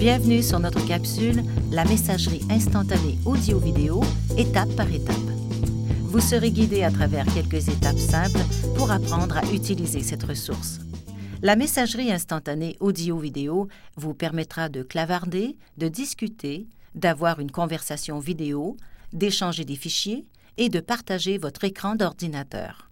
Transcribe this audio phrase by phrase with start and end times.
[0.00, 4.02] Bienvenue sur notre capsule La messagerie instantanée audio-vidéo,
[4.38, 5.14] étape par étape.
[6.04, 8.40] Vous serez guidé à travers quelques étapes simples
[8.78, 10.78] pour apprendre à utiliser cette ressource.
[11.42, 18.78] La messagerie instantanée audio-vidéo vous permettra de clavarder, de discuter, d'avoir une conversation vidéo,
[19.12, 20.24] d'échanger des fichiers
[20.56, 22.88] et de partager votre écran d'ordinateur.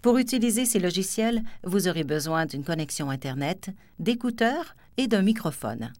[0.00, 3.68] Pour utiliser ces logiciels, vous aurez besoin d'une connexion Internet,
[3.98, 5.92] d'écouteurs et d'un microphone.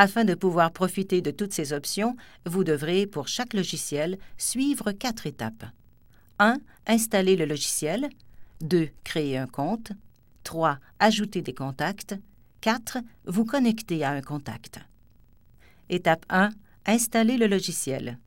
[0.00, 2.14] Afin de pouvoir profiter de toutes ces options,
[2.46, 5.64] vous devrez, pour chaque logiciel, suivre quatre étapes.
[6.38, 6.58] 1.
[6.86, 8.08] Installer le logiciel.
[8.60, 8.90] 2.
[9.02, 9.90] Créer un compte.
[10.44, 10.78] 3.
[11.00, 12.14] Ajouter des contacts.
[12.60, 12.98] 4.
[13.26, 14.78] Vous connecter à un contact.
[15.88, 16.50] Étape 1.
[16.86, 18.20] Installer le logiciel.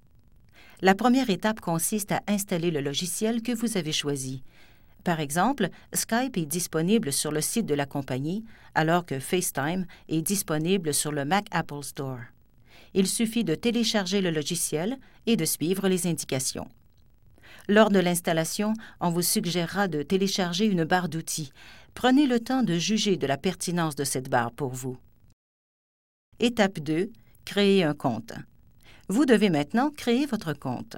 [0.81, 4.43] La première étape consiste à installer le logiciel que vous avez choisi.
[5.03, 10.21] Par exemple, Skype est disponible sur le site de la compagnie, alors que FaceTime est
[10.21, 12.19] disponible sur le Mac Apple Store.
[12.93, 16.67] Il suffit de télécharger le logiciel et de suivre les indications.
[17.67, 21.51] Lors de l'installation, on vous suggérera de télécharger une barre d'outils.
[21.93, 24.97] Prenez le temps de juger de la pertinence de cette barre pour vous.
[26.39, 27.11] Étape 2.
[27.45, 28.33] Créer un compte.
[29.07, 30.97] Vous devez maintenant créer votre compte.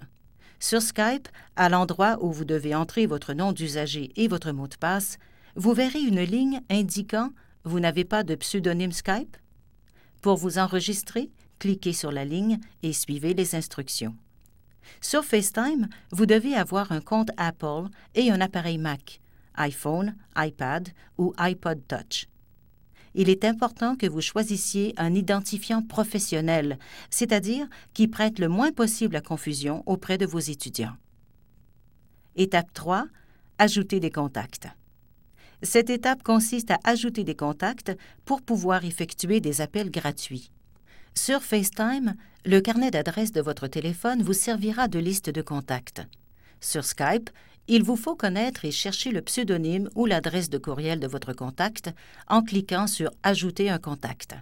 [0.63, 4.77] Sur Skype, à l'endroit où vous devez entrer votre nom d'usager et votre mot de
[4.77, 5.17] passe,
[5.57, 7.31] vous verrez une ligne indiquant
[7.65, 9.35] Vous n'avez pas de pseudonyme Skype
[10.21, 14.15] Pour vous enregistrer, cliquez sur la ligne et suivez les instructions.
[15.01, 19.19] Sur FaceTime, vous devez avoir un compte Apple et un appareil Mac,
[19.55, 22.29] iPhone, iPad ou iPod Touch
[23.15, 29.15] il est important que vous choisissiez un identifiant professionnel, c'est-à-dire qui prête le moins possible
[29.15, 30.95] à confusion auprès de vos étudiants.
[32.35, 33.05] Étape 3.
[33.59, 34.67] Ajouter des contacts.
[35.61, 37.91] Cette étape consiste à ajouter des contacts
[38.25, 40.51] pour pouvoir effectuer des appels gratuits.
[41.15, 46.01] Sur FaceTime, le carnet d'adresse de votre téléphone vous servira de liste de contacts.
[46.59, 47.29] Sur Skype,
[47.67, 51.91] il vous faut connaître et chercher le pseudonyme ou l'adresse de courriel de votre contact
[52.27, 54.35] en cliquant sur Ajouter un contact.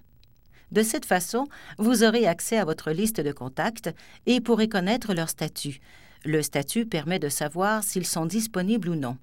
[0.72, 3.90] De cette façon, vous aurez accès à votre liste de contacts
[4.26, 5.80] et pourrez connaître leur statut.
[6.24, 9.18] Le statut permet de savoir s'ils sont disponibles ou non.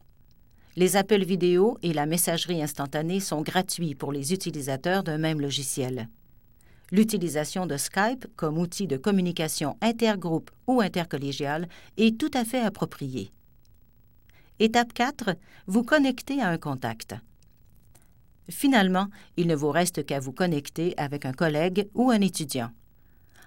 [0.76, 6.08] Les appels vidéo et la messagerie instantanée sont gratuits pour les utilisateurs d'un même logiciel.
[6.92, 13.32] L'utilisation de Skype comme outil de communication intergroupe ou intercollégiale est tout à fait appropriée.
[14.60, 15.36] Étape 4.
[15.69, 17.14] Vous connectez à un contact.
[18.50, 22.72] Finalement, il ne vous reste qu'à vous connecter avec un collègue ou un étudiant.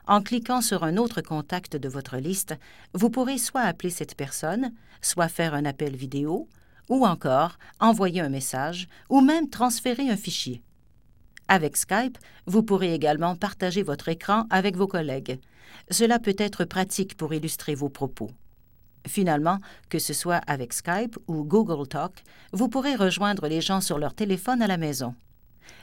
[0.07, 2.55] En cliquant sur un autre contact de votre liste,
[2.93, 6.47] vous pourrez soit appeler cette personne, soit faire un appel vidéo,
[6.87, 10.63] ou encore envoyer un message, ou même transférer un fichier.
[11.49, 15.41] Avec Skype, vous pourrez également partager votre écran avec vos collègues.
[15.89, 18.31] Cela peut être pratique pour illustrer vos propos.
[19.07, 22.23] Finalement, que ce soit avec Skype ou Google Talk,
[22.53, 25.15] vous pourrez rejoindre les gens sur leur téléphone à la maison.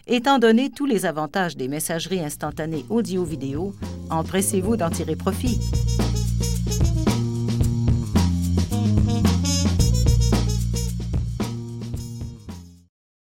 [0.07, 3.75] Étant donné tous les avantages des messageries instantanées audio-vidéo,
[4.11, 5.59] empressez-vous d'en tirer profit.